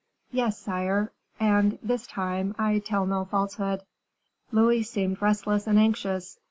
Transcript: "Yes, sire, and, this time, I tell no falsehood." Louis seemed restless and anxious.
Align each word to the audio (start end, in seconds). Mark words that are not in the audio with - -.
"Yes, 0.31 0.57
sire, 0.57 1.11
and, 1.39 1.77
this 1.83 2.07
time, 2.07 2.55
I 2.57 2.79
tell 2.79 3.05
no 3.05 3.23
falsehood." 3.23 3.83
Louis 4.51 4.81
seemed 4.81 5.21
restless 5.21 5.67
and 5.67 5.77
anxious. 5.77 6.39